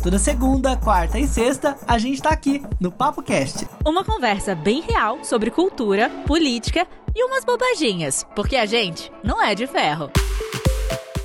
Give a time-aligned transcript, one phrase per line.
[0.00, 3.66] Toda segunda, quarta e sexta, a gente tá aqui no Papo Cast.
[3.84, 9.56] Uma conversa bem real sobre cultura, política e umas bobaginhas, porque a gente não é
[9.56, 10.08] de ferro.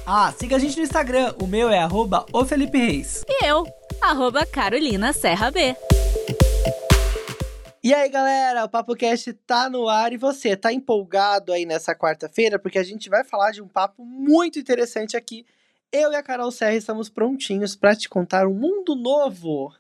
[0.08, 3.24] Ah, siga a gente no Instagram, o meu é arroba o Felipe Reis.
[3.30, 3.64] E eu,
[4.02, 5.76] arroba Carolina Serra B.
[7.84, 11.94] E aí, galera, o Papo Cast tá no ar e você tá empolgado aí nessa
[11.94, 12.58] quarta-feira?
[12.58, 15.46] Porque a gente vai falar de um papo muito interessante aqui
[15.94, 19.72] eu e a Carol Serra estamos prontinhos para te contar um mundo novo.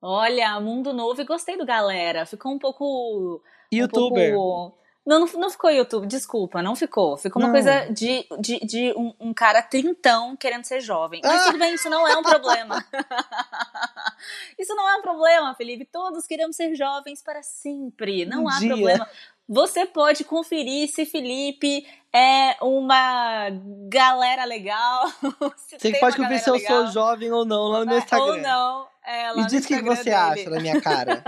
[0.00, 2.24] Olha, mundo novo e gostei do galera.
[2.24, 3.42] Ficou um pouco.
[3.72, 4.32] Youtuber.
[4.32, 4.86] Um pouco...
[5.04, 7.16] Não, não, não, ficou YouTube, desculpa, não ficou.
[7.16, 7.54] Ficou uma não.
[7.54, 11.20] coisa de, de, de um, um, cara trintão querendo ser jovem.
[11.22, 11.44] Mas ah.
[11.46, 12.84] tudo bem, isso não é um problema.
[14.58, 15.84] isso não é um problema, Felipe.
[15.84, 18.24] Todos queremos ser jovens para sempre.
[18.24, 18.68] Não um há dia.
[18.68, 19.08] problema.
[19.48, 23.48] Você pode conferir se Felipe é uma
[23.88, 25.10] galera legal.
[25.38, 28.26] você pode conferir se eu sou jovem ou não lá no meu Instagram.
[28.26, 28.88] Ou não.
[29.04, 30.16] É, e diz o que você dele.
[30.16, 31.22] acha da minha cara.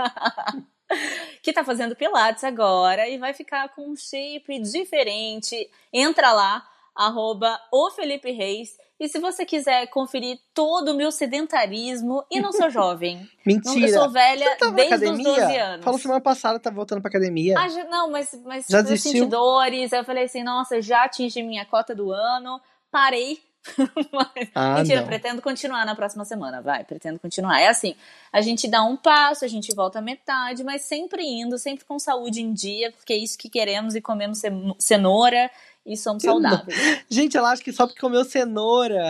[1.41, 5.69] que tá fazendo Pilates agora e vai ficar com um shape diferente.
[5.93, 12.23] Entra lá, arroba o Felipe Reis e se você quiser conferir todo o meu sedentarismo,
[12.29, 13.27] e não sou jovem.
[13.45, 13.87] Mentira.
[13.87, 15.85] Eu sou velha desde os 12 anos.
[15.85, 17.55] Falou semana passada, tá voltando pra academia.
[17.57, 19.93] Ah, já, não, mas, mas já tipo, eu senti dores.
[19.93, 22.59] Eu falei assim, nossa, já atingi minha cota do ano.
[22.91, 23.39] Parei.
[24.11, 25.07] mas, ah, mentira, não.
[25.07, 27.59] pretendo continuar na próxima semana, vai, pretendo continuar.
[27.59, 27.95] É assim,
[28.31, 31.99] a gente dá um passo, a gente volta a metade, mas sempre indo, sempre com
[31.99, 34.41] saúde em dia, porque é isso que queremos e comemos
[34.77, 35.51] cenoura
[35.89, 36.77] e somos saudáveis.
[37.09, 39.09] Gente, ela acha que só porque comeu cenoura.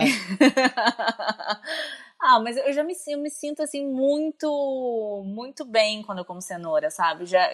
[2.18, 6.40] ah, mas eu já me, eu me sinto assim muito muito bem quando eu como
[6.40, 7.26] cenoura, sabe?
[7.26, 7.50] Já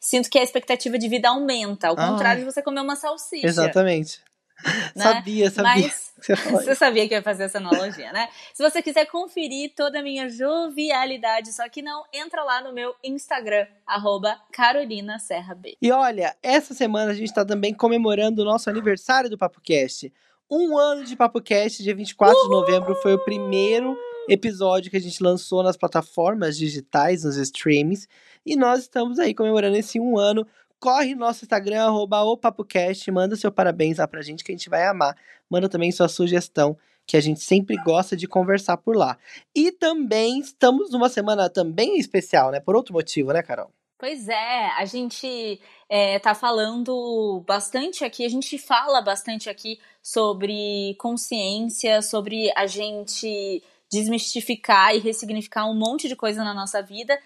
[0.00, 3.46] sinto que a expectativa de vida aumenta, ao contrário de você comer uma salsicha.
[3.46, 4.22] Exatamente.
[4.94, 5.04] Né?
[5.04, 5.72] Sabia, sabia.
[5.72, 8.28] Mas você, sabia que ia fazer essa analogia, né?
[8.52, 12.94] Se você quiser conferir toda a minha jovialidade, só que não, entra lá no meu
[13.02, 15.76] Instagram, arroba Carolina Serra B.
[15.80, 20.12] E olha, essa semana a gente está também comemorando o nosso aniversário do PapoCast.
[20.50, 22.44] Um ano de PapoCast, dia 24 Uhul!
[22.44, 23.96] de novembro, foi o primeiro
[24.28, 28.06] episódio que a gente lançou nas plataformas digitais, nos streams.
[28.44, 30.46] E nós estamos aí comemorando esse um ano
[30.80, 34.54] corre no nosso Instagram, arroba o PapoCast, manda seu parabéns lá pra gente que a
[34.54, 35.16] gente vai amar.
[35.48, 36.76] Manda também sua sugestão,
[37.06, 39.18] que a gente sempre gosta de conversar por lá.
[39.54, 42.58] E também estamos numa semana também especial, né?
[42.60, 43.70] Por outro motivo, né, Carol?
[43.98, 50.96] Pois é, a gente é, tá falando bastante aqui, a gente fala bastante aqui sobre
[50.98, 57.18] consciência, sobre a gente desmistificar e ressignificar um monte de coisa na nossa vida.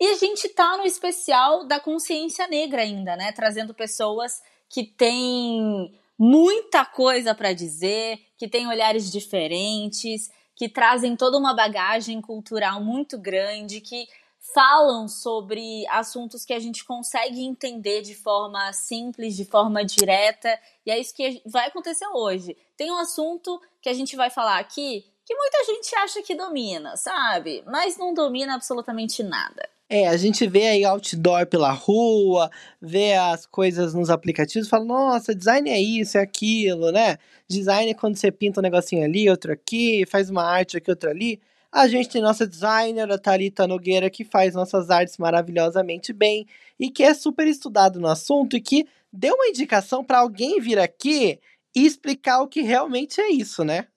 [0.00, 3.32] E a gente tá no especial da consciência negra ainda, né?
[3.32, 11.36] Trazendo pessoas que têm muita coisa para dizer, que têm olhares diferentes, que trazem toda
[11.36, 14.08] uma bagagem cultural muito grande, que
[14.54, 20.90] falam sobre assuntos que a gente consegue entender de forma simples, de forma direta, e
[20.90, 22.56] é isso que vai acontecer hoje.
[22.76, 26.96] Tem um assunto que a gente vai falar aqui que muita gente acha que domina,
[26.96, 27.62] sabe?
[27.66, 29.68] Mas não domina absolutamente nada.
[29.92, 32.48] É, a gente vê aí outdoor pela rua,
[32.80, 37.18] vê as coisas nos aplicativos, fala, nossa, design é isso, é aquilo, né?
[37.48, 41.10] Design é quando você pinta um negocinho ali, outro aqui, faz uma arte aqui, outra
[41.10, 41.40] ali.
[41.72, 46.46] A gente tem nossa designer, a Thalita Nogueira, que faz nossas artes maravilhosamente bem
[46.78, 50.78] e que é super estudado no assunto e que deu uma indicação para alguém vir
[50.78, 51.40] aqui
[51.74, 53.88] e explicar o que realmente é isso, né?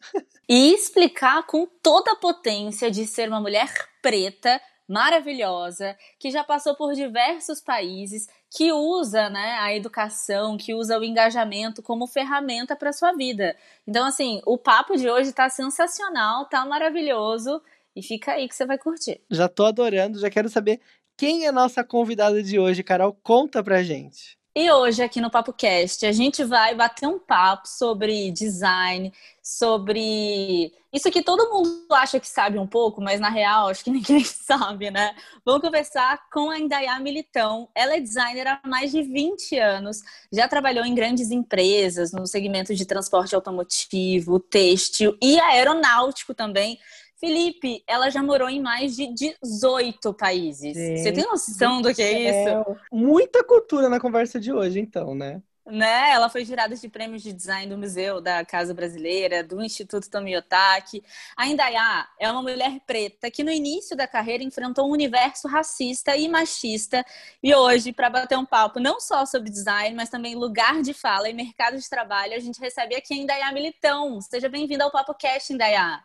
[0.50, 3.72] e explicar com toda a potência de ser uma mulher
[4.02, 11.00] preta maravilhosa, que já passou por diversos países, que usa né, a educação, que usa
[11.00, 13.56] o engajamento como ferramenta para sua vida.
[13.88, 17.62] Então, assim, o papo de hoje está sensacional, tá maravilhoso.
[17.96, 19.22] E fica aí que você vai curtir.
[19.30, 20.82] Já tô adorando, já quero saber
[21.16, 23.14] quem é nossa convidada de hoje, Carol.
[23.22, 24.38] Conta pra gente.
[24.56, 30.72] E hoje aqui no Papo Cast a gente vai bater um papo sobre design, sobre
[30.94, 34.24] isso que todo mundo acha que sabe um pouco, mas na real acho que ninguém
[34.24, 35.16] sabe, né?
[35.44, 37.68] Vamos conversar com a Indaiá Militão.
[37.74, 40.02] Ela é designer há mais de 20 anos,
[40.32, 46.78] já trabalhou em grandes empresas no segmento de transporte automotivo, têxtil e aeronáutico também.
[47.24, 50.74] Felipe, ela já morou em mais de 18 países.
[50.74, 52.78] Gente, Você tem noção do que é isso?
[52.92, 55.42] Muita cultura na conversa de hoje, então, né?
[55.66, 56.12] Né?
[56.12, 61.02] Ela foi jurada de prêmios de design do Museu da Casa Brasileira, do Instituto Tomiotaki.
[61.38, 66.18] A Indaiá é uma mulher preta que no início da carreira enfrentou um universo racista
[66.18, 67.06] e machista.
[67.42, 71.30] E hoje, para bater um papo não só sobre design, mas também lugar de fala
[71.30, 74.20] e mercado de trabalho, a gente recebe aqui a Indaiá Militão.
[74.20, 76.04] Seja bem-vinda ao Papo Cast, Indaiá.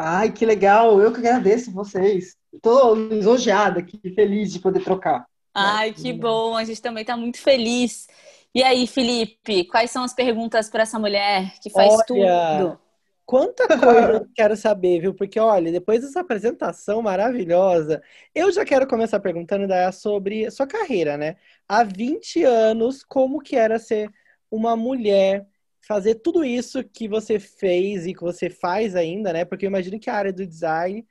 [0.00, 1.00] Ai, que legal!
[1.00, 2.36] Eu que agradeço vocês.
[2.52, 5.26] Estou lisonjeada aqui, feliz de poder trocar.
[5.52, 6.56] Ai, que bom!
[6.56, 8.06] A gente também está muito feliz.
[8.54, 12.80] E aí, Felipe, quais são as perguntas para essa mulher que faz Olha, tudo?
[13.26, 15.14] Quanta coisa eu quero saber, viu?
[15.14, 18.00] Porque, olha, depois dessa apresentação maravilhosa,
[18.32, 21.36] eu já quero começar perguntando da sobre sua carreira, né?
[21.68, 24.08] Há 20 anos, como que era ser
[24.50, 25.46] uma mulher,
[25.88, 29.46] fazer tudo isso que você fez e que você faz ainda, né?
[29.46, 31.04] Porque eu imagino que a área do design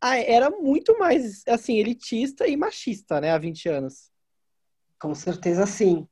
[0.00, 3.30] ah, era muito mais, assim, elitista e machista, né?
[3.30, 4.10] Há 20 anos.
[5.00, 6.08] Com certeza, sim.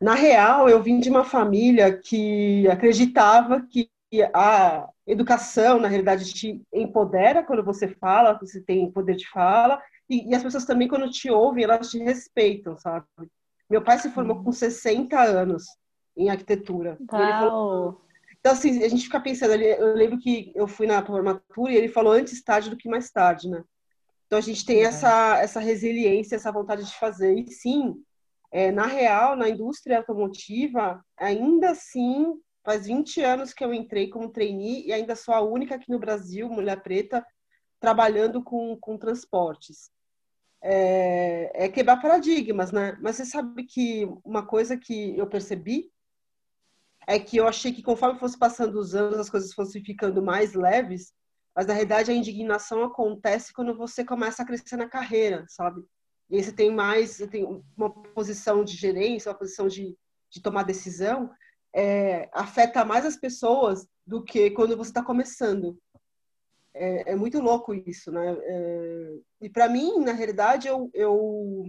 [0.00, 3.90] Na real, eu vim de uma família que acreditava que
[4.34, 10.30] a educação, na realidade, te empodera quando você fala, você tem poder de fala, e,
[10.30, 13.06] e, as pessoas também, quando te ouvem, elas te respeitam, sabe?
[13.68, 15.64] Meu pai se formou com 60 anos
[16.16, 16.96] em arquitetura.
[17.08, 18.00] Falou...
[18.40, 21.88] Então, assim, a gente fica pensando, eu lembro que eu fui na formatura e ele
[21.88, 23.64] falou antes tarde do que mais tarde, né?
[24.26, 27.34] Então, a gente tem essa, essa resiliência, essa vontade de fazer.
[27.34, 27.94] E sim,
[28.52, 32.34] é, na real, na indústria automotiva, ainda assim
[32.66, 36.00] Faz 20 anos que eu entrei como trainee e ainda sou a única aqui no
[36.00, 37.24] Brasil, mulher preta,
[37.78, 39.88] trabalhando com, com transportes.
[40.60, 42.98] É, é quebrar paradigmas, né?
[43.00, 45.92] Mas você sabe que uma coisa que eu percebi
[47.06, 50.54] é que eu achei que conforme fosse passando os anos, as coisas fossem ficando mais
[50.54, 51.12] leves,
[51.54, 55.82] mas na realidade a indignação acontece quando você começa a crescer na carreira, sabe?
[56.28, 57.44] E aí você tem mais, você tem
[57.76, 59.96] uma posição de gerência, uma posição de,
[60.30, 61.30] de tomar decisão,
[61.72, 65.78] é, afeta mais as pessoas do que quando você está começando.
[66.74, 68.36] É, é, muito louco isso, né?
[68.38, 69.12] É,
[69.42, 71.64] e para mim, na realidade, eu, eu,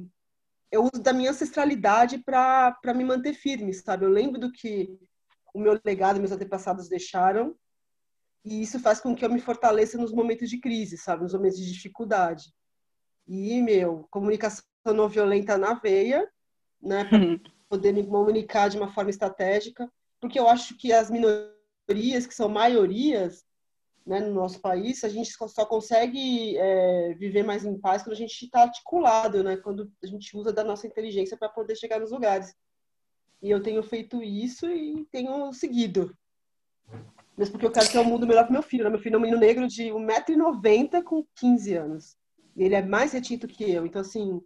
[0.71, 4.05] eu uso da minha ancestralidade para me manter firme, sabe?
[4.05, 4.99] Eu lembro do que
[5.57, 7.55] o meu legado, meus antepassados deixaram,
[8.43, 11.23] e isso faz com que eu me fortaleça nos momentos de crise, sabe?
[11.23, 12.53] Nos momentos de dificuldade.
[13.27, 16.29] E, meu, comunicação não violenta na veia,
[16.81, 17.03] né?
[17.03, 22.33] Para poder me comunicar de uma forma estratégica porque eu acho que as minorias, que
[22.33, 23.45] são maiorias
[24.05, 28.17] né, no nosso país, a gente só consegue é, viver mais em paz quando a
[28.17, 32.11] gente está articulado, né, quando a gente usa da nossa inteligência para poder chegar nos
[32.11, 32.55] lugares.
[33.41, 36.15] E eu tenho feito isso e tenho seguido.
[37.37, 38.83] Mesmo porque eu quero ter um mundo melhor para meu filho.
[38.83, 38.89] Né?
[38.89, 42.15] Meu filho é um menino negro de 1,90m com 15 anos.
[42.55, 43.85] E ele é mais retinto que eu.
[43.85, 44.41] Então, assim,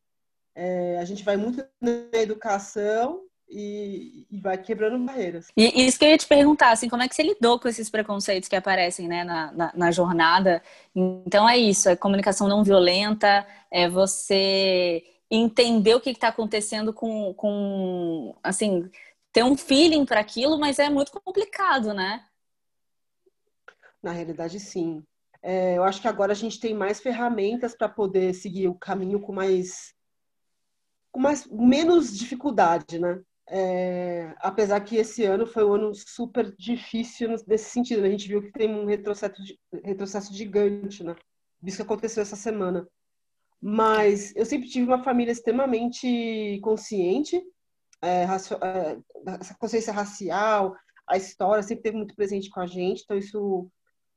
[0.53, 5.47] é, a gente vai muito na educação e, e, vai quebrando barreiras.
[5.55, 7.89] E isso que eu ia te perguntar, assim, como é que você lidou com esses
[7.89, 10.61] preconceitos que aparecem né, na, na, na jornada?
[10.95, 17.33] Então é isso, é comunicação não violenta, é você entender o que está acontecendo com,
[17.33, 18.91] com, assim,
[19.31, 22.25] ter um feeling para aquilo, mas é muito complicado, né?
[24.03, 25.03] Na realidade, sim.
[25.41, 29.19] É, eu acho que agora a gente tem mais ferramentas para poder seguir o caminho
[29.19, 29.95] com mais
[31.11, 33.21] com mais menos dificuldade, né?
[33.47, 38.01] É, apesar que esse ano foi um ano super difícil nesse sentido.
[38.01, 38.07] Né?
[38.07, 39.33] A gente viu que tem um retrocesso,
[39.83, 41.15] retrocesso gigante, né?
[41.63, 42.87] Isso que aconteceu essa semana.
[43.61, 47.41] Mas eu sempre tive uma família extremamente consciente,
[48.01, 48.97] é, é,
[49.39, 50.75] essa consciência racial,
[51.07, 53.69] a história sempre teve muito presente com a gente, então isso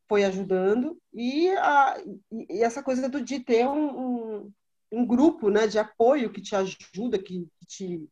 [0.09, 0.97] foi ajudando.
[1.13, 1.97] E, a,
[2.33, 4.53] e essa coisa do, de ter um, um,
[4.93, 8.09] um, grupo né, de apoio que te ajuda, que, que te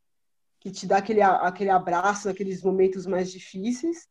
[0.62, 4.06] que te dá aquele, aquele abraço naqueles momentos mais difíceis.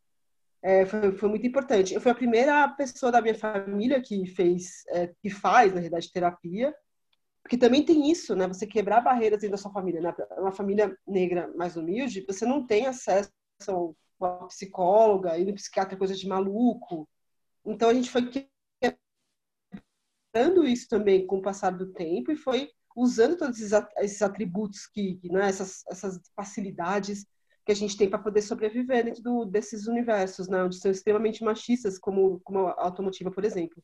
[0.62, 1.94] É, foi, foi, muito importante.
[1.94, 6.12] Eu fui a primeira pessoa da minha família que fez, é, que faz, na verdade,
[6.12, 6.76] terapia,
[7.44, 8.48] porque também tem isso, né?
[8.48, 10.02] Você quebrar barreiras dentro da sua família.
[10.02, 10.14] Né?
[10.38, 13.32] Uma família negra mais humilde, você não tem acesso
[13.68, 13.74] a
[14.20, 17.10] uma psicóloga e no psiquiatra, coisa de maluco.
[17.66, 18.30] Então a gente foi
[20.34, 25.20] quebrando isso também com o passar do tempo e foi usando todos esses atributos que,
[25.24, 27.26] né, essas, essas facilidades
[27.66, 31.44] que a gente tem para poder sobreviver dentro do, desses universos, né, onde são extremamente
[31.44, 33.82] machistas, como, como a automotiva, por exemplo.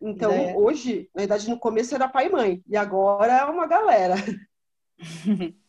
[0.00, 0.54] Então, é.
[0.56, 4.14] hoje, na verdade, no começo era pai e mãe, e agora é uma galera.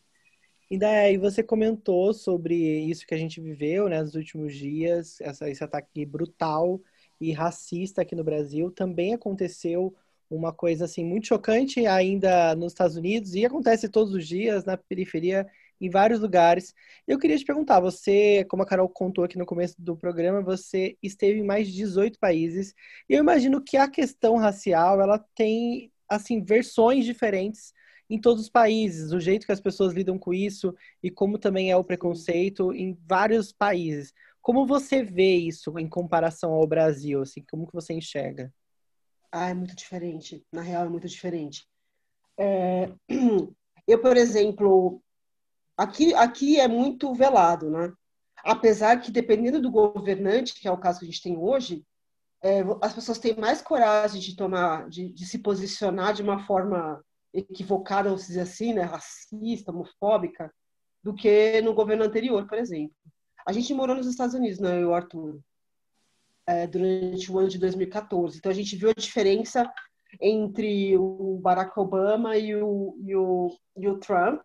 [0.70, 5.48] E daí você comentou sobre isso que a gente viveu né, nos últimos dias, essa,
[5.48, 6.78] esse ataque brutal
[7.18, 8.70] e racista aqui no Brasil.
[8.70, 9.94] Também aconteceu
[10.28, 14.76] uma coisa assim muito chocante ainda nos Estados Unidos e acontece todos os dias na
[14.76, 15.46] periferia
[15.80, 16.74] em vários lugares.
[17.06, 20.96] Eu queria te perguntar, você, como a Carol contou aqui no começo do programa, você
[21.02, 22.74] esteve em mais de 18 países.
[23.08, 27.72] E eu imagino que a questão racial, ela tem assim versões diferentes
[28.10, 31.70] em todos os países, o jeito que as pessoas lidam com isso e como também
[31.70, 34.14] é o preconceito em vários países.
[34.40, 38.52] Como você vê isso em comparação ao Brasil, assim, como que você enxerga?
[39.30, 40.42] Ah, é muito diferente.
[40.50, 41.66] Na real, é muito diferente.
[42.38, 42.90] É...
[43.86, 45.02] Eu, por exemplo,
[45.78, 47.92] aqui, aqui é muito velado, né?
[48.44, 51.84] Apesar que, dependendo do governante, que é o caso que a gente tem hoje,
[52.42, 57.02] é, as pessoas têm mais coragem de tomar, de, de, se posicionar de uma forma
[57.32, 60.52] equivocada, vamos dizer assim, né, racista, homofóbica,
[61.02, 62.94] do que no governo anterior, por exemplo.
[63.46, 65.40] A gente morou nos Estados Unidos, né, eu Arthur,
[66.46, 68.38] é, durante o ano de 2014.
[68.38, 69.70] Então a gente viu a diferença
[70.20, 74.40] entre o Barack Obama e o, e o, e o Trump,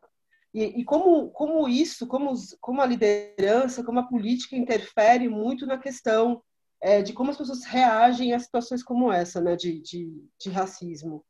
[0.54, 5.80] e, e, como, como isso, como, como a liderança, como a política interfere muito na
[5.80, 6.44] questão
[6.80, 11.24] é, de como as pessoas reagem a situações como essa, né, de, de, de racismo.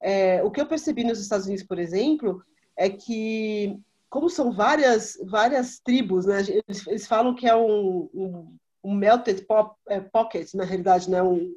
[0.00, 2.42] É, o que eu percebi nos Estados Unidos, por exemplo,
[2.76, 3.78] é que,
[4.08, 9.44] como são várias, várias tribos, né, eles, eles falam que é um, um, um melted
[9.44, 11.54] pop, é, pocket, na realidade, né, um,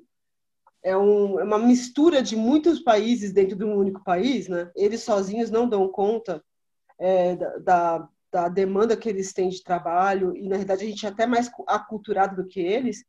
[0.84, 4.72] é, um, é uma mistura de muitos países dentro de um único país, né?
[4.76, 6.42] Eles sozinhos não dão conta
[7.00, 11.10] é, da, da demanda que eles têm de trabalho e na realidade a gente é
[11.10, 13.06] até mais aculturado do que eles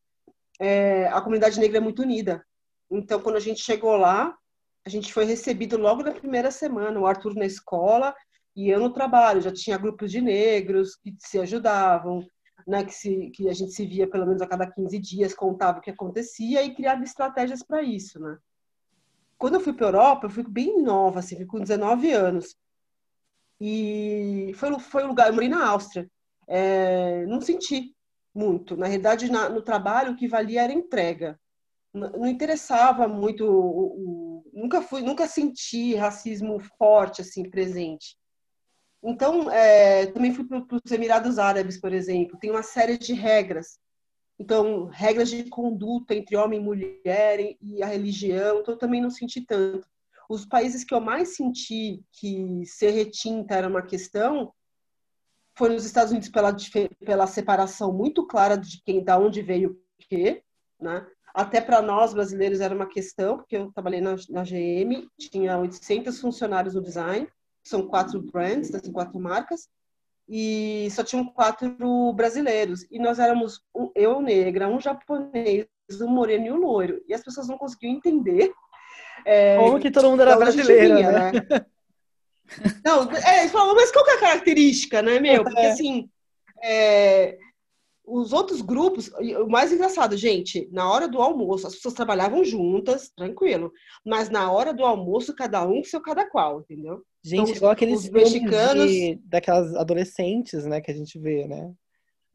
[0.59, 2.45] é, a comunidade negra é muito unida.
[2.91, 4.37] Então, quando a gente chegou lá,
[4.85, 8.15] a gente foi recebido logo na primeira semana, o Arthur na escola
[8.57, 9.41] e eu no trabalho.
[9.41, 12.27] Já tinha grupos de negros que se ajudavam,
[12.67, 15.79] né, que, se, que a gente se via pelo menos a cada 15 dias, contava
[15.79, 18.19] o que acontecia e criava estratégias para isso.
[18.19, 18.37] Né?
[19.37, 22.57] Quando eu fui para a Europa, eu fui bem nova, assim, fui com 19 anos.
[23.61, 26.09] E foi, foi um lugar, eu morei na Áustria.
[26.47, 27.95] É, não senti
[28.35, 28.77] muito.
[28.77, 31.39] Na realidade, na, no trabalho, o que valia era entrega.
[31.93, 38.17] Não, não interessava muito, o, o, nunca fui, nunca senti racismo forte assim presente.
[39.03, 42.39] Então, é, também fui para os Emirados Árabes, por exemplo.
[42.39, 43.79] Tem uma série de regras.
[44.39, 48.61] Então, regras de conduta entre homem e mulher e a religião.
[48.61, 49.87] Então, eu também não senti tanto.
[50.29, 54.53] Os países que eu mais senti que ser retinta era uma questão
[55.57, 56.55] foi nos Estados Unidos pela,
[57.05, 59.77] pela separação muito clara de quem, da onde veio o
[60.09, 60.43] quê,
[60.81, 61.05] né?
[61.35, 66.21] Até para nós brasileiros era uma questão, porque eu trabalhei na, na GM, tinha 800
[66.21, 67.29] funcionários no design,
[67.63, 69.69] são quatro brands, assim, quatro marcas,
[70.29, 72.87] e só tinham quatro brasileiros.
[72.91, 75.67] E nós éramos um, eu negra, um japonês,
[76.01, 77.03] um moreno e um loiro.
[77.07, 78.53] E as pessoas não conseguiam entender.
[79.25, 81.33] É, Como que todo mundo era brasileiro, né?
[81.33, 81.67] né?
[82.85, 85.45] Não, é, eles falam, mas qual que é a característica, né, meu?
[85.45, 85.71] Porque é.
[85.71, 86.09] assim,
[86.63, 87.39] é,
[88.09, 89.11] os outros grupos,
[89.45, 93.71] o mais engraçado, gente, na hora do almoço, as pessoas trabalhavam juntas, tranquilo,
[94.05, 97.03] mas na hora do almoço, cada um seu cada qual, entendeu?
[97.23, 101.71] Gente, então, igual aqueles os mexicanos de, daquelas adolescentes, né, que a gente vê, né?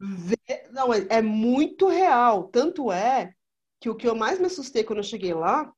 [0.00, 0.38] Vê,
[0.70, 2.44] não, é, é muito real.
[2.44, 3.32] Tanto é
[3.80, 5.72] que o que eu mais me assustei quando eu cheguei lá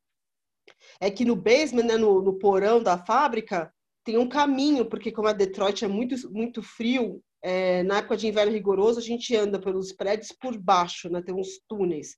[1.01, 3.73] é que no basement, né, no, no porão da fábrica,
[4.05, 8.27] tem um caminho, porque como a Detroit é muito, muito frio, é, na época de
[8.27, 11.23] inverno rigoroso, a gente anda pelos prédios por baixo, né?
[11.23, 12.17] Tem uns túneis.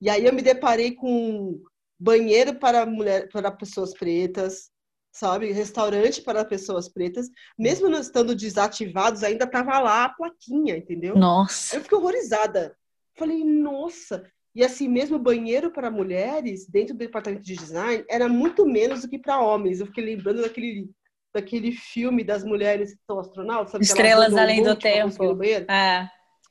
[0.00, 1.60] E aí eu me deparei com
[1.98, 4.70] banheiro para mulher, para pessoas pretas,
[5.12, 5.52] sabe?
[5.52, 7.28] Restaurante para pessoas pretas.
[7.58, 11.16] Mesmo não estando desativados, ainda tava lá a plaquinha, entendeu?
[11.16, 11.76] Nossa.
[11.76, 12.76] Eu fiquei horrorizada.
[13.16, 14.30] Falei, nossa.
[14.56, 19.08] E assim, mesmo banheiro para mulheres, dentro do departamento de design, era muito menos do
[19.08, 19.80] que para homens.
[19.80, 20.90] Eu fiquei lembrando daquele
[21.34, 23.72] daquele filme das mulheres que são astronautas.
[23.72, 25.44] Sabe, Estrelas Além do Tempo.
[25.68, 26.08] É.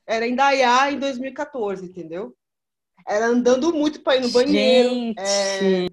[0.08, 2.38] Era em Dayá, em 2014, entendeu?
[3.08, 5.16] Era andando muito para ir no banheiro.
[5.18, 5.88] É,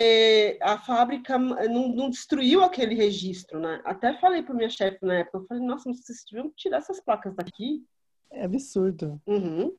[0.00, 3.80] é, a fábrica não, não, destruiu aquele registro, né?
[3.84, 7.32] Até falei para minha chefe na época, eu falei, nossa, vocês deviam tirar essas placas
[7.36, 7.84] daqui.
[8.32, 9.22] É absurdo.
[9.24, 9.72] Uhum.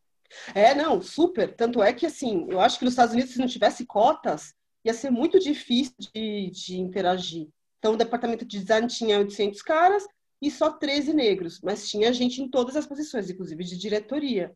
[0.53, 1.53] É, não, super.
[1.55, 4.53] Tanto é que, assim, eu acho que nos Estados Unidos, se não tivesse cotas,
[4.83, 7.47] ia ser muito difícil de, de interagir.
[7.79, 10.05] Então, o departamento de design tinha 800 caras
[10.41, 14.55] e só 13 negros, mas tinha gente em todas as posições, inclusive de diretoria.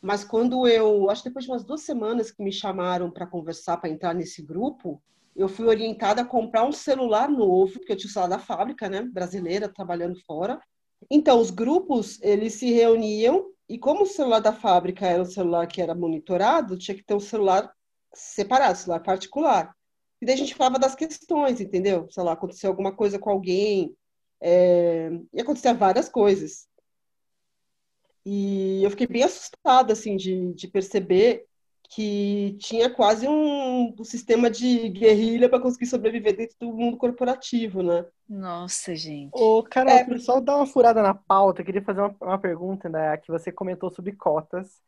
[0.00, 3.78] Mas quando eu, acho que depois de umas duas semanas que me chamaram para conversar,
[3.78, 5.02] para entrar nesse grupo,
[5.34, 8.88] eu fui orientada a comprar um celular novo, porque eu tinha o celular da fábrica,
[8.88, 10.60] né, brasileira, trabalhando fora.
[11.10, 15.66] Então, os grupos, eles se reuniam e como o celular da fábrica era um celular
[15.66, 17.72] que era monitorado, tinha que ter um celular
[18.14, 19.74] separado, celular particular.
[20.20, 22.08] E daí a gente falava das questões, entendeu?
[22.10, 23.96] Sei lá, aconteceu alguma coisa com alguém,
[24.40, 25.10] é...
[25.32, 26.66] e acontecia várias coisas.
[28.24, 31.46] E eu fiquei bem assustada, assim, de, de perceber
[31.94, 37.84] que tinha quase um, um sistema de guerrilha para conseguir sobreviver dentro do mundo corporativo,
[37.84, 38.04] né?
[38.28, 39.30] Nossa, gente.
[39.32, 40.18] Ô, Carol, é...
[40.18, 43.52] só dar uma furada na pauta, eu queria fazer uma, uma pergunta, né, que você
[43.52, 44.82] comentou sobre cotas,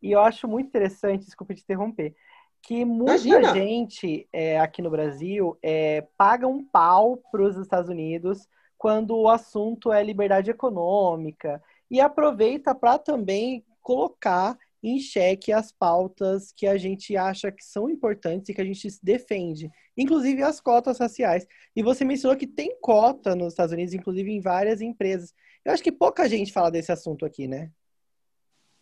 [0.00, 2.14] e eu acho muito interessante, desculpa te interromper,
[2.62, 3.54] que muita Imagina.
[3.54, 8.46] gente é, aqui no Brasil é, paga um pau para os Estados Unidos
[8.78, 16.52] quando o assunto é liberdade econômica e aproveita para também colocar em xeque as pautas
[16.56, 20.98] que a gente acha que são importantes e que a gente defende, inclusive as cotas
[20.98, 21.46] raciais.
[21.76, 25.32] E você mencionou que tem cota nos Estados Unidos, inclusive em várias empresas.
[25.64, 27.70] Eu acho que pouca gente fala desse assunto aqui, né?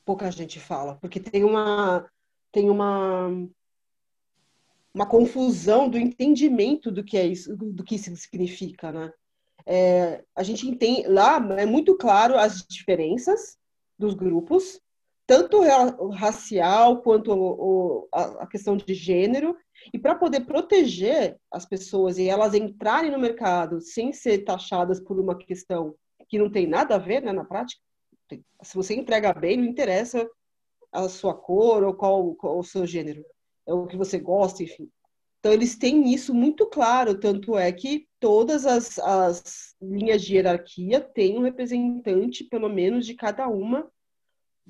[0.04, 2.10] Pouca gente fala, porque tem uma
[2.50, 3.28] tem uma
[4.92, 9.12] uma confusão do entendimento do que é isso, do que isso significa, né?
[9.66, 13.58] É, a gente entende lá é muito claro as diferenças
[13.98, 14.80] dos grupos,
[15.30, 15.60] tanto
[16.10, 19.56] racial quanto a questão de gênero,
[19.94, 25.20] e para poder proteger as pessoas e elas entrarem no mercado sem ser taxadas por
[25.20, 25.94] uma questão
[26.28, 27.80] que não tem nada a ver né, na prática,
[28.60, 30.28] se você entrega bem, não interessa
[30.90, 33.24] a sua cor ou qual, qual o seu gênero,
[33.68, 34.90] é o que você gosta, enfim.
[35.38, 41.00] Então, eles têm isso muito claro, tanto é que todas as, as linhas de hierarquia
[41.00, 43.88] têm um representante, pelo menos, de cada uma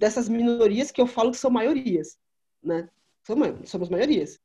[0.01, 2.19] dessas minorias que eu falo que são maiorias,
[2.63, 2.89] né?
[3.23, 4.41] Somos, maiorias.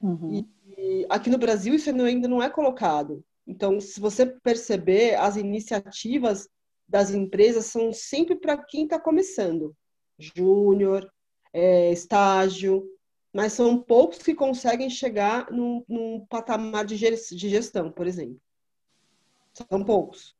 [0.00, 0.32] Uhum.
[0.32, 3.22] E, e, aqui no Brasil isso ainda não é colocado.
[3.46, 6.48] Então, se você perceber, as iniciativas
[6.88, 9.76] das empresas são sempre para quem está começando.
[10.18, 11.12] Júnior,
[11.52, 12.82] é, estágio,
[13.30, 18.40] mas são poucos que conseguem chegar num, num patamar de gestão, por exemplo.
[19.52, 20.34] São poucos.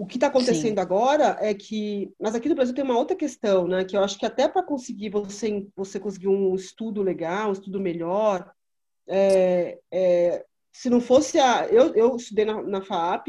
[0.00, 0.80] O que está acontecendo Sim.
[0.80, 3.84] agora é que, mas aqui no Brasil tem uma outra questão, né?
[3.84, 7.78] Que eu acho que até para conseguir você você conseguir um estudo legal, um estudo
[7.78, 8.50] melhor,
[9.06, 13.28] é, é, se não fosse a, eu, eu estudei na, na FAAP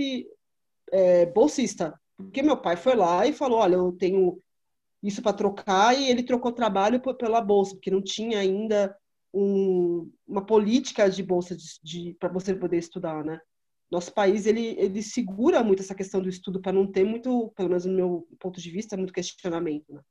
[0.94, 4.42] é, bolsista, porque meu pai foi lá e falou, olha, eu tenho
[5.04, 8.96] isso para trocar e ele trocou trabalho pela bolsa, porque não tinha ainda
[9.34, 13.42] um, uma política de bolsa de, de para você poder estudar, né?
[13.91, 17.70] Nosso país ele, ele segura muito essa questão do estudo para não ter muito, pelo
[17.70, 19.94] menos no meu ponto de vista, muito questionamento.
[19.94, 20.01] Né?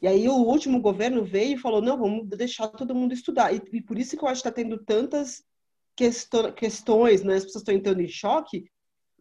[0.00, 3.54] E aí o último governo veio e falou não, vamos deixar todo mundo estudar.
[3.54, 5.44] E, e por isso que eu acho que está tendo tantas
[5.94, 7.34] questões, questões, né?
[7.34, 8.64] As pessoas estão entrando em choque,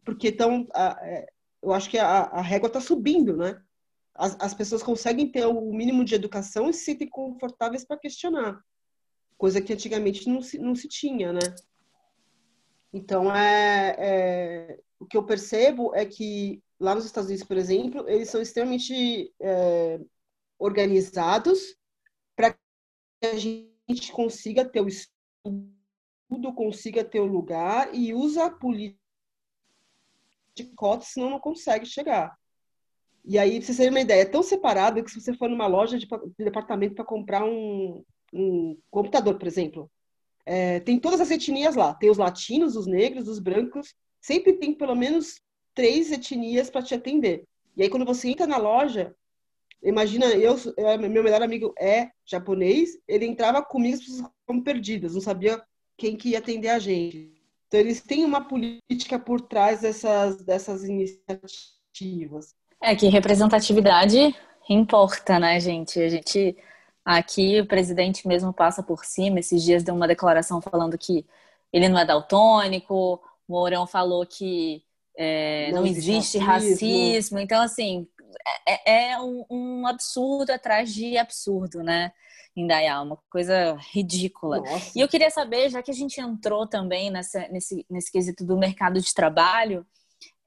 [0.06, 1.26] porque estão, é,
[1.62, 3.62] eu acho que a, a régua está subindo, né?
[4.20, 8.62] as, as pessoas conseguem ter o mínimo de educação e se sentem confortáveis para questionar,
[9.38, 11.40] coisa que antigamente não se, não se tinha, né?
[12.92, 18.08] Então, é, é, o que eu percebo é que lá nos Estados Unidos, por exemplo,
[18.10, 20.00] eles são extremamente é,
[20.58, 21.76] organizados
[22.36, 28.52] para que a gente consiga ter o estudo, consiga ter o lugar e usa a
[28.52, 29.00] política
[30.56, 32.38] de cotas, senão não consegue chegar.
[33.24, 35.68] E aí, pra vocês terem uma ideia, é tão separado que se você for numa
[35.68, 39.92] loja de, de departamento para comprar um, um, computador, por exemplo,
[40.46, 41.94] é, tem todas as etnias lá.
[41.94, 43.94] Tem os latinos, os negros, os brancos.
[44.22, 45.42] Sempre tem pelo menos
[45.74, 47.44] três etnias para te atender.
[47.76, 49.16] E aí, quando você entra na loja,
[49.82, 50.56] imagina, eu,
[51.00, 55.62] meu melhor amigo é japonês, ele entrava comigo, as pessoas estavam perdidas, não sabia
[55.98, 57.32] quem que ia atender a gente.
[57.68, 62.56] Então, eles têm uma política por trás dessas, dessas iniciativas.
[62.82, 64.36] É que representatividade
[64.68, 66.00] importa, né, gente?
[66.00, 66.58] A gente
[67.04, 69.40] aqui o presidente mesmo passa por cima.
[69.40, 71.26] Esses dias deu uma declaração falando que
[71.72, 73.22] ele não é daltônico.
[73.48, 74.84] O Mourão falou que
[75.18, 76.88] é, não, não, existe racismo.
[76.88, 77.40] racismo.
[77.40, 78.08] Então, assim,
[78.68, 82.12] é, é um, um, absurdo atrás de absurdo, né?
[82.68, 84.60] Dayal, uma coisa ridícula.
[84.60, 84.92] Nossa.
[84.94, 88.58] E eu queria saber, já que a gente entrou também nessa, nesse, nesse quesito do
[88.58, 89.86] mercado de trabalho,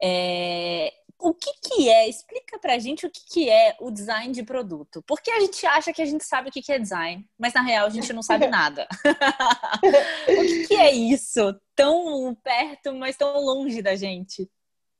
[0.02, 2.08] é, o que, que é?
[2.08, 5.02] Explica pra gente o que, que é o design de produto.
[5.06, 7.62] Porque a gente acha que a gente sabe o que, que é design, mas na
[7.62, 8.86] real a gente não sabe nada.
[10.28, 11.54] o que, que é isso?
[11.74, 14.50] Tão perto, mas tão longe da gente.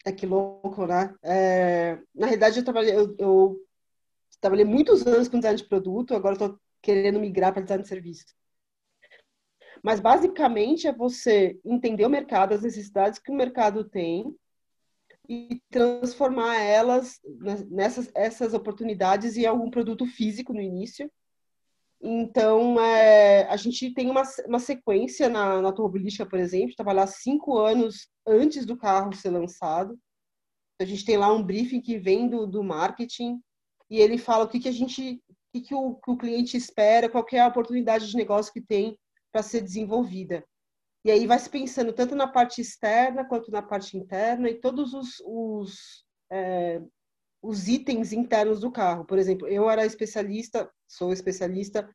[0.05, 1.15] É que louco, né?
[1.23, 1.99] É...
[2.15, 3.57] Na realidade, eu trabalhei, eu, eu
[4.41, 8.27] trabalhei muitos anos com design de produto, agora estou querendo migrar para design de serviço.
[9.83, 14.35] Mas basicamente é você entender o mercado, as necessidades que o mercado tem
[15.29, 17.21] e transformar elas
[17.71, 21.11] nessas essas oportunidades em algum produto físico no início.
[22.05, 27.57] Então, é, a gente tem uma, uma sequência na, na automobilística, por exemplo, trabalhar cinco
[27.57, 29.97] anos antes do carro ser lançado.
[30.81, 33.41] A gente tem lá um briefing que vem do, do marketing
[33.89, 36.57] e ele fala o que, que a gente, o que, que o, que o cliente
[36.57, 38.99] espera, qual é a oportunidade de negócio que tem
[39.31, 40.45] para ser desenvolvida.
[41.05, 44.95] E aí vai se pensando tanto na parte externa quanto na parte interna e todos
[44.95, 46.81] os, os, é,
[47.43, 49.05] os itens internos do carro.
[49.05, 51.89] Por exemplo, eu era especialista, sou especialista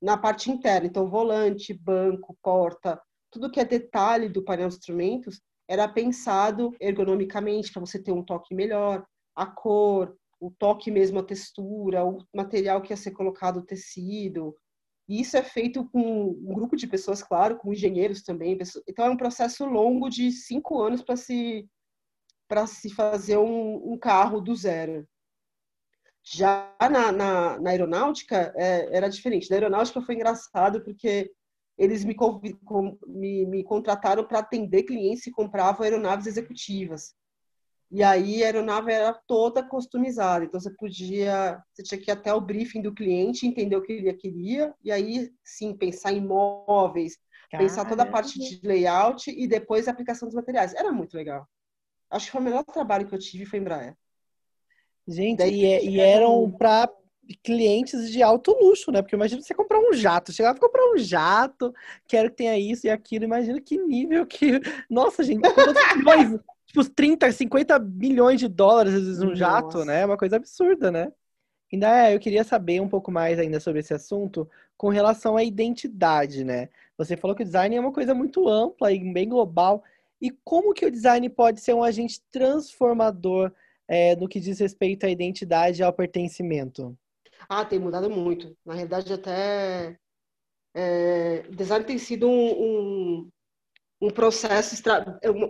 [0.00, 0.86] na parte interna.
[0.86, 3.00] Então, volante, banco, porta,
[3.30, 8.24] tudo que é detalhe do painel de instrumentos era pensado ergonomicamente para você ter um
[8.24, 13.58] toque melhor, a cor, o toque mesmo, a textura, o material que ia ser colocado,
[13.58, 14.54] o tecido.
[15.08, 18.58] E isso é feito com um grupo de pessoas, claro, com engenheiros também.
[18.88, 21.68] Então é um processo longo de cinco anos para se
[22.46, 25.08] para se fazer um, um, carro do zero.
[26.22, 29.48] Já na, na, na aeronáutica é, era diferente.
[29.48, 31.32] Na aeronáutica foi engraçado porque
[31.76, 32.14] eles me,
[33.06, 37.14] me, me contrataram para atender clientes que compravam aeronaves executivas.
[37.90, 40.44] E aí a aeronave era toda customizada.
[40.44, 43.92] Então você podia, você tinha que ir até o briefing do cliente, entender o que
[43.92, 47.18] ele queria, e aí sim pensar em móveis,
[47.50, 47.68] Caramba.
[47.68, 50.74] pensar toda a parte de layout e depois a aplicação dos materiais.
[50.74, 51.46] Era muito legal.
[52.10, 53.96] Acho que foi o melhor trabalho que eu tive foi em Embraer.
[55.06, 56.90] Gente, Daí, e, é, e eram para
[57.42, 59.02] clientes de alto luxo, né?
[59.02, 61.74] Porque imagina você comprar um jato, chegava a comprar um jato,
[62.06, 64.60] quero que tenha isso e aquilo, imagina que nível que.
[64.88, 65.42] Nossa, gente,
[65.96, 66.40] milhões,
[66.74, 69.36] tipo 30, 50 milhões de dólares, às vezes, um Nossa.
[69.36, 70.00] jato, né?
[70.00, 71.12] É uma coisa absurda, né?
[71.72, 75.44] Ainda é, eu queria saber um pouco mais ainda sobre esse assunto com relação à
[75.44, 76.68] identidade, né?
[76.98, 79.82] Você falou que o design é uma coisa muito ampla e bem global.
[80.20, 83.52] E como que o design pode ser um agente transformador
[83.86, 86.96] é, no que diz respeito à identidade e ao pertencimento?
[87.48, 88.56] Ah, tem mudado muito.
[88.64, 89.96] Na realidade, até
[90.74, 93.30] é, design tem sido um, um,
[94.00, 94.82] um processo,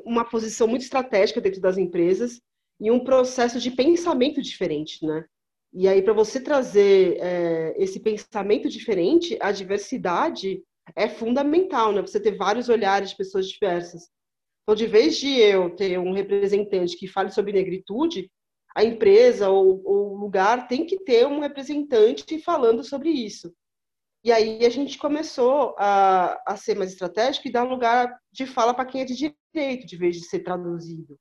[0.04, 2.40] uma posição muito estratégica dentro das empresas
[2.80, 5.24] e um processo de pensamento diferente, né?
[5.72, 10.62] E aí, para você trazer é, esse pensamento diferente, a diversidade
[10.94, 12.00] é fundamental, né?
[12.00, 14.08] Você ter vários olhares de pessoas diversas.
[14.62, 18.30] Então, de vez de eu ter um representante que fale sobre negritude,
[18.74, 23.52] a empresa ou o lugar tem que ter um representante falando sobre isso.
[24.24, 28.72] E aí a gente começou a, a ser mais estratégico e dar lugar de fala
[28.72, 31.18] para quem é de direito, de vez de ser traduzido.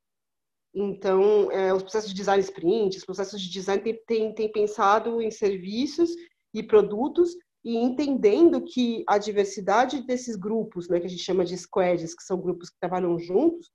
[0.73, 5.21] Então, é, os processos de design sprint, os processos de design têm tem, tem pensado
[5.21, 6.11] em serviços
[6.53, 11.57] e produtos e entendendo que a diversidade desses grupos, né, que a gente chama de
[11.57, 13.69] squads, que são grupos que trabalham juntos,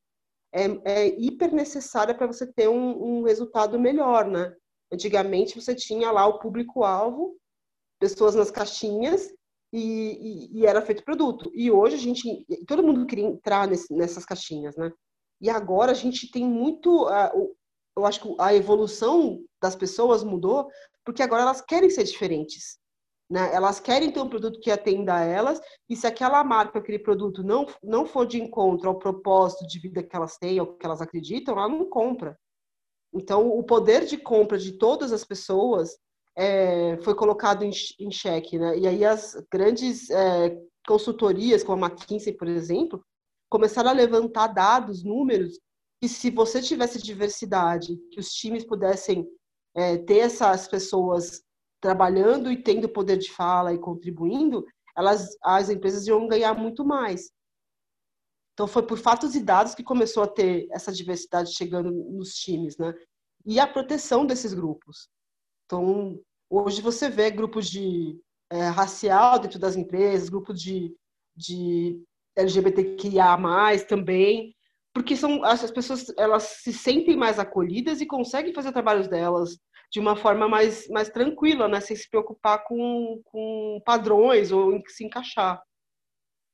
[0.53, 4.55] é, é hiper necessária para você ter um, um, resultado melhor, né?
[4.93, 7.37] Antigamente você tinha lá o público-alvo,
[7.99, 9.29] pessoas nas caixinhas,
[9.73, 11.51] e, e, e, era feito produto.
[11.55, 14.91] E hoje a gente, todo mundo queria entrar nesse, nessas caixinhas, né?
[15.41, 17.57] E agora a gente tem muito, uh,
[17.97, 20.69] eu acho que a evolução das pessoas mudou,
[21.05, 22.79] porque agora elas querem ser diferentes.
[23.31, 23.55] Né?
[23.55, 27.43] Elas querem ter um produto que atenda a elas, e se aquela marca, aquele produto
[27.43, 31.03] não, não for de encontro ao propósito de vida que elas têm ou que elas
[31.03, 32.39] acreditam, ela não compra.
[33.13, 35.97] Então, o poder de compra de todas as pessoas
[36.39, 38.59] é, foi colocado em, em xeque.
[38.59, 38.79] Né?
[38.79, 43.05] E aí, as grandes é, consultorias, como a McKinsey, por exemplo,
[43.51, 45.59] começaram a levantar dados, números,
[46.01, 49.29] que se você tivesse diversidade, que os times pudessem
[49.75, 51.43] é, ter essas pessoas
[51.81, 54.65] trabalhando e tendo poder de fala e contribuindo,
[54.97, 57.33] elas, as empresas iam ganhar muito mais.
[58.53, 62.77] Então foi por fatos e dados que começou a ter essa diversidade chegando nos times,
[62.77, 62.93] né?
[63.47, 65.09] E a proteção desses grupos.
[65.65, 66.21] Então
[66.51, 68.19] hoje você vê grupos de
[68.51, 70.95] é, racial dentro das empresas, grupos de,
[71.37, 72.03] de
[72.37, 73.37] LGBTQIA+,
[73.87, 74.55] também,
[74.93, 79.59] porque são as pessoas elas se sentem mais acolhidas e conseguem fazer trabalhos delas
[79.91, 81.81] de uma forma mais, mais tranquila, né?
[81.81, 85.63] Sem se preocupar com, com padrões ou em se encaixar.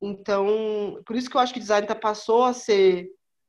[0.01, 3.09] Então, por isso que eu acho que o design tá, passou a ser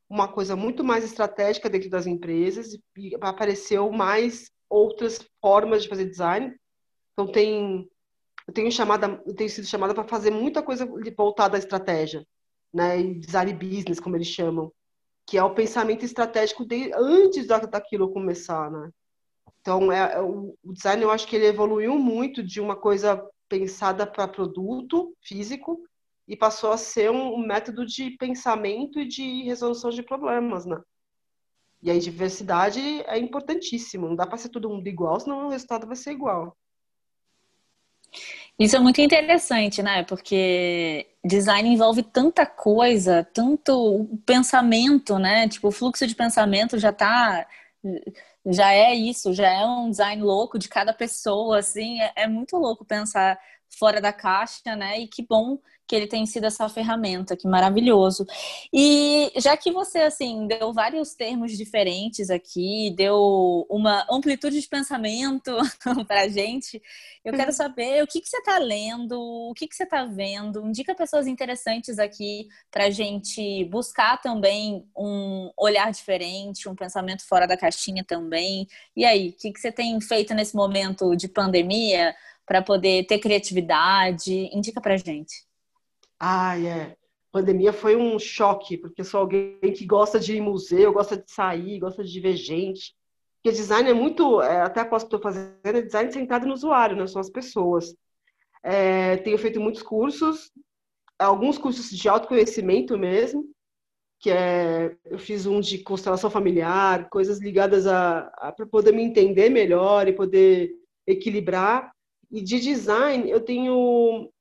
[0.09, 6.05] uma coisa muito mais estratégica dentro das empresas e apareceu mais outras formas de fazer
[6.05, 6.55] design.
[7.13, 7.89] Então tem
[8.47, 12.25] eu tenho chamada, eu tenho sido chamada para fazer muita coisa voltada à estratégia,
[12.73, 12.99] né?
[12.99, 14.71] E design business, como eles chamam,
[15.25, 18.91] que é o pensamento estratégico de, antes daquilo começar, né?
[19.61, 23.19] Então, é, é, o, o design eu acho que ele evoluiu muito de uma coisa
[23.49, 25.81] pensada para produto físico
[26.27, 30.79] e passou a ser um, um, método de pensamento e de resolução de problemas, né?
[31.85, 35.85] E aí diversidade é importantíssimo, não dá para ser todo mundo igual, senão o resultado
[35.85, 36.57] vai ser igual.
[38.57, 40.01] Isso é muito interessante, né?
[40.01, 45.47] Porque design envolve tanta coisa, tanto pensamento, né?
[45.47, 47.45] Tipo, o fluxo de pensamento já está
[48.47, 52.57] já é isso, já é um design louco de cada pessoa, assim, é, é, muito
[52.57, 53.39] louco pensar
[53.77, 54.99] fora da caixa, né?
[55.01, 58.25] E que bom que ele tem sido essa ferramenta, que maravilhoso.
[58.73, 65.51] E já que você, assim, deu vários termos diferentes aqui, deu uma amplitude de pensamento
[66.07, 66.81] pra gente,
[67.23, 67.55] eu quero uhum.
[67.55, 71.27] saber o que, que você está lendo, o que, que você está vendo, indica pessoas
[71.27, 78.67] interessantes aqui pra gente buscar também um olhar diferente, um pensamento fora da caixinha também.
[78.95, 83.19] E aí, o que, que você tem feito nesse momento de pandemia para poder ter
[83.19, 84.49] criatividade?
[84.55, 85.45] Indica pra gente.
[86.19, 86.95] Ah, é.
[87.31, 91.17] Pandemia foi um choque, porque eu sou alguém que gosta de ir em museu, gosta
[91.17, 92.95] de sair, gosta de ver gente.
[93.35, 96.53] Porque design é muito, é, até a posso que estou fazendo, é design centrado no
[96.53, 97.05] usuário, né?
[97.07, 97.93] São as pessoas.
[98.63, 100.51] É, tenho feito muitos cursos,
[101.19, 103.45] alguns cursos de autoconhecimento mesmo,
[104.19, 109.03] que é, eu fiz um de constelação familiar, coisas ligadas a, a para poder me
[109.03, 110.71] entender melhor e poder
[111.05, 111.91] equilibrar.
[112.31, 114.31] E de design, eu tenho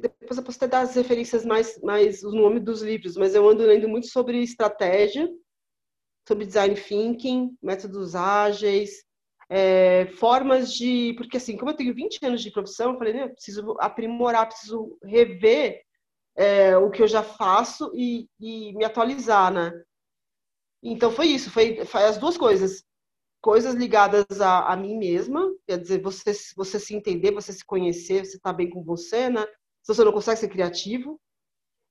[0.00, 3.48] depois eu posso até dar as referências mais, mais os nomes dos livros, mas eu
[3.48, 5.28] ando lendo muito sobre estratégia,
[6.26, 9.04] sobre design thinking, métodos ágeis,
[9.48, 11.14] é, formas de.
[11.16, 14.46] Porque, assim, como eu tenho 20 anos de profissão, eu falei, né, eu preciso aprimorar,
[14.46, 15.82] preciso rever
[16.36, 19.72] é, o que eu já faço e, e, me atualizar, né?
[20.82, 22.84] Então, foi isso, foi, foi as duas coisas.
[23.42, 28.24] Coisas ligadas a, a mim mesma, quer dizer, você, você se entender, você se conhecer,
[28.24, 29.44] você estar tá bem com você, né?
[29.82, 31.20] Se você não consegue ser criativo,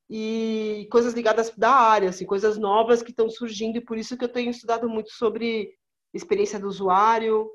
[0.10, 4.26] e coisas ligadas da área, assim, coisas novas que estão surgindo, e por isso que
[4.26, 5.76] eu tenho estudado muito sobre
[6.14, 7.50] experiência do usuário,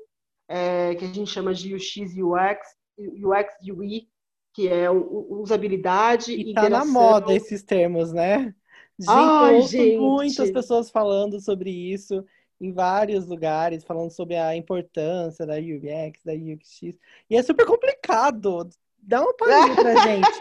[0.47, 2.67] é, que a gente chama de UX e UX,
[2.97, 4.07] UX UI,
[4.53, 8.55] que é usabilidade e tá na moda esses termos, né?
[8.97, 9.97] Gente, Ai, eu ouço gente.
[9.97, 12.23] muitas pessoas falando sobre isso
[12.61, 16.81] em vários lugares, falando sobre a importância da UX, da UX.
[17.29, 18.69] E é super complicado.
[19.07, 20.39] Dá uma palhinha pra gente.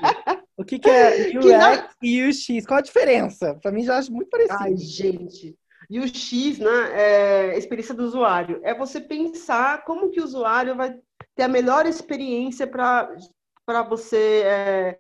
[0.57, 1.89] O que, que é UX não...
[2.03, 2.67] e UX?
[2.67, 3.55] Qual a diferença?
[3.57, 4.59] Pra mim já acho muito parecido.
[4.59, 5.57] Ai, gente.
[5.91, 8.61] UX, né, é experiência do usuário.
[8.63, 10.99] É você pensar como que o usuário vai
[11.35, 14.43] ter a melhor experiência para você.
[14.45, 14.99] É...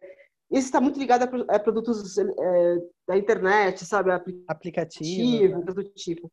[0.50, 2.76] Isso está muito ligado a, produtos é,
[3.08, 4.10] da internet, sabe?
[4.46, 5.58] Aplicativo.
[5.58, 5.64] Né?
[5.64, 6.30] do tipo.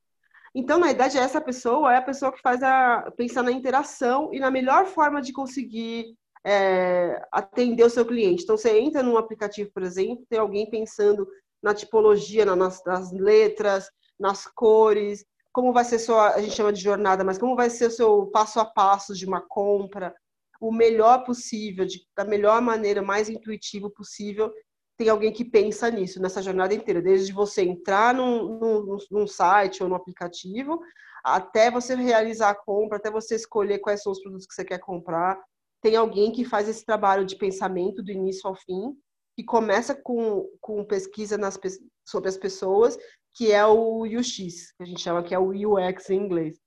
[0.54, 4.40] Então, na verdade, essa pessoa é a pessoa que faz a pensar na interação e
[4.40, 6.14] na melhor forma de conseguir
[6.46, 8.44] é, atender o seu cliente.
[8.44, 11.28] Então, você entra num aplicativo, por exemplo, tem alguém pensando
[11.62, 16.82] na tipologia, nas, nas letras, nas cores, como vai ser sua, a gente chama de
[16.82, 20.16] jornada, mas como vai ser o seu passo a passo de uma compra,
[20.60, 24.54] o melhor possível, de, da melhor maneira, mais intuitivo possível.
[24.98, 29.84] Tem alguém que pensa nisso, nessa jornada inteira, desde você entrar num, num, num site
[29.84, 30.80] ou no aplicativo,
[31.24, 34.80] até você realizar a compra, até você escolher quais são os produtos que você quer
[34.80, 35.40] comprar,
[35.82, 38.96] tem alguém que faz esse trabalho de pensamento do início ao fim,
[39.36, 41.60] que começa com, com pesquisa nas,
[42.06, 42.98] sobre as pessoas,
[43.34, 46.60] que é o UX, que a gente chama que é o UX em inglês.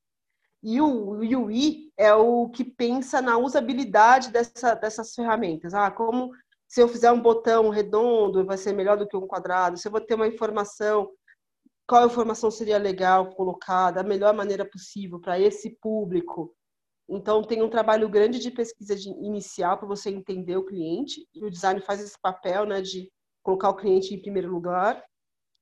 [0.62, 5.74] E o UI é o que pensa na usabilidade dessa, dessas ferramentas.
[5.74, 6.30] Ah, como
[6.66, 9.76] se eu fizer um botão redondo, vai ser melhor do que um quadrado.
[9.76, 11.10] Se eu vou ter uma informação,
[11.86, 16.56] qual informação seria legal colocar da melhor maneira possível para esse público?
[17.08, 21.44] Então, tem um trabalho grande de pesquisa de inicial para você entender o cliente, e
[21.44, 23.10] o design faz esse papel né, de
[23.42, 25.04] colocar o cliente em primeiro lugar.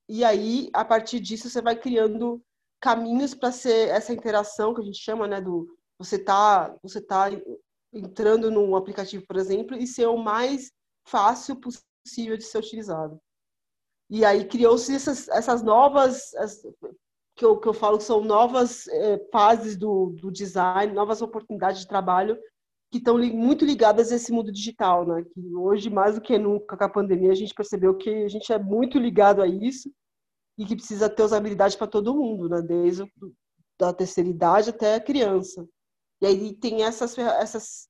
[0.07, 2.41] E aí, a partir disso, você vai criando
[2.81, 7.29] caminhos para ser essa interação que a gente chama né, do você tá, você tá
[7.93, 10.71] entrando num aplicativo, por exemplo, e ser o mais
[11.07, 13.19] fácil possível de ser utilizado.
[14.09, 16.33] E aí criou-se essas, essas novas,
[17.35, 21.81] que eu, que eu falo que são novas é, fases do, do design, novas oportunidades
[21.81, 22.37] de trabalho
[22.91, 25.23] que estão li, muito ligadas a esse mundo digital, né?
[25.23, 28.53] Que hoje, mais do que nunca com a pandemia, a gente percebeu que a gente
[28.53, 29.91] é muito ligado a isso
[30.59, 32.61] e que precisa ter usabilidade para todo mundo, né?
[32.61, 33.11] Desde
[33.79, 35.67] da terceira idade até a criança.
[36.21, 37.89] E aí tem essas, essas,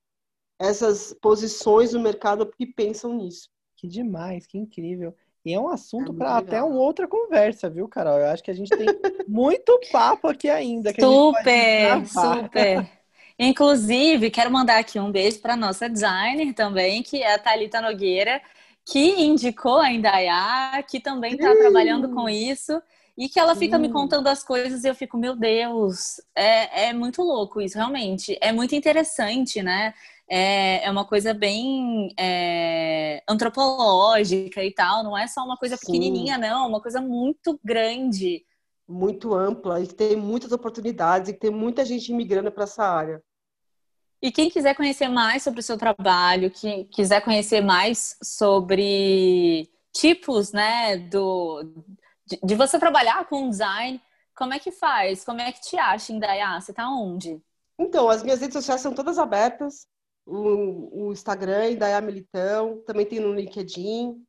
[0.58, 3.50] essas posições no mercado que pensam nisso.
[3.76, 5.14] Que demais, que incrível.
[5.46, 8.18] E é um assunto é para até uma outra conversa, viu, Carol?
[8.20, 8.88] Eu acho que a gente tem
[9.28, 10.94] muito papo aqui ainda.
[10.94, 12.90] super, super.
[13.38, 18.42] Inclusive, quero mandar aqui um beijo para nossa designer também, que é a Thalita Nogueira,
[18.86, 22.82] que indicou a Indaiá, que também está trabalhando com isso.
[23.16, 26.94] E que ela fica me contando as coisas e eu fico, meu Deus, é, é
[26.94, 28.36] muito louco isso, realmente.
[28.42, 29.94] É muito interessante, né?
[30.36, 36.34] É, é uma coisa bem é, antropológica e tal, não é só uma coisa pequenininha,
[36.36, 36.42] Sim.
[36.42, 38.44] não, é uma coisa muito grande.
[38.90, 42.84] Muito ampla e que tem muitas oportunidades e que tem muita gente migrando para essa
[42.84, 43.24] área.
[44.20, 50.52] E quem quiser conhecer mais sobre o seu trabalho, que quiser conhecer mais sobre tipos,
[50.52, 51.62] né, do,
[52.26, 54.02] de, de você trabalhar com design,
[54.36, 55.24] como é que faz?
[55.24, 56.60] Como é que te acha, Indaiá?
[56.60, 57.40] Você tá onde?
[57.78, 59.86] Então, as minhas redes sociais são todas abertas.
[60.26, 64.24] O, o Instagram, Indaiá Militão, também tem no LinkedIn.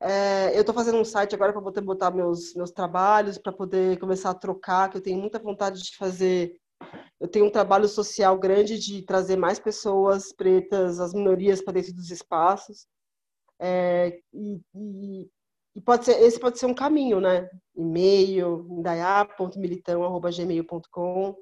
[0.00, 3.98] É, eu estou fazendo um site agora para poder botar meus, meus trabalhos, para poder
[3.98, 6.54] começar a trocar, que eu tenho muita vontade de fazer.
[7.18, 11.94] Eu tenho um trabalho social grande de trazer mais pessoas pretas, as minorias para dentro
[11.94, 12.86] dos espaços.
[13.58, 15.30] É, e, e,
[15.76, 17.48] e, pode ser, esse pode ser um caminho, né?
[17.74, 21.36] E-mail, indaiá.militão.gmail.com.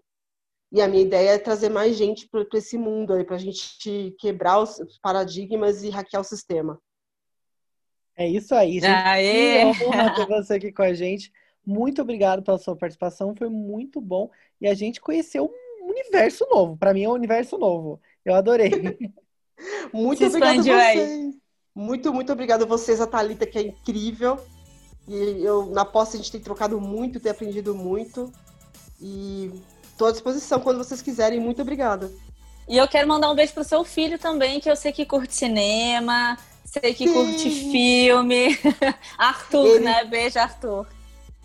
[0.75, 4.13] E a minha ideia é trazer mais gente para esse mundo aí, para a gente
[4.19, 6.81] quebrar os paradigmas e hackear o sistema.
[8.17, 8.87] É isso aí, gente.
[8.87, 9.73] Aê!
[9.73, 11.33] Que honra ter você aqui com a gente.
[11.65, 14.29] Muito obrigado pela sua participação, foi muito bom.
[14.61, 15.49] E a gente conheceu
[15.81, 16.77] um universo novo.
[16.77, 18.01] Para mim é um universo novo.
[18.25, 18.73] Eu adorei.
[19.95, 20.73] muito obrigado a vocês.
[20.73, 21.35] Aí.
[21.73, 24.41] Muito, muito obrigado a vocês, a Thalita, que é incrível.
[25.07, 28.33] E eu, na posse, a gente tem trocado muito, tem aprendido muito.
[29.01, 29.53] E
[29.95, 31.41] estou à disposição quando vocês quiserem.
[31.41, 32.11] Muito obrigada.
[32.69, 35.35] E eu quero mandar um beijo pro seu filho também, que eu sei que curte
[35.35, 37.15] cinema, sei que Sim.
[37.15, 38.59] curte filme.
[39.19, 39.85] Arthur, ele...
[39.85, 40.05] né?
[40.05, 40.87] Beijo, Arthur.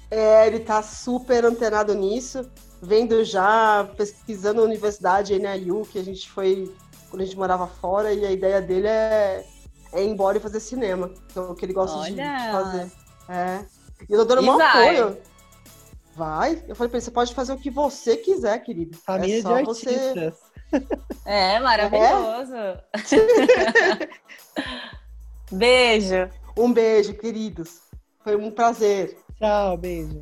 [0.09, 2.49] É, ele tá super antenado nisso,
[2.81, 6.73] vendo já, pesquisando a universidade aí na IU, que a gente foi
[7.09, 9.45] quando a gente morava fora, e a ideia dele é,
[9.91, 12.91] é ir embora e fazer cinema, que é o que ele gosta de, de, fazer.
[13.27, 13.65] É.
[14.07, 15.17] E eu tô dando um apoio.
[16.19, 16.61] Vai.
[16.67, 18.97] Eu falei pra ele, você pode fazer o que você quiser, querido.
[18.97, 20.33] Família é só de artistas.
[20.33, 20.49] Você...
[21.25, 22.55] É, maravilhoso.
[22.55, 22.79] É?
[25.51, 26.29] Beijo.
[26.57, 27.79] Um beijo, queridos.
[28.23, 29.17] Foi um prazer.
[29.37, 30.21] Tchau, beijo.